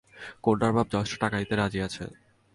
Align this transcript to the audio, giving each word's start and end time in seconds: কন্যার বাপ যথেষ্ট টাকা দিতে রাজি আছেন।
কন্যার 0.43 0.71
বাপ 0.75 0.87
যথেষ্ট 0.93 1.15
টাকা 1.23 1.35
দিতে 1.39 1.53
রাজি 1.55 1.79
আছেন। 1.81 2.09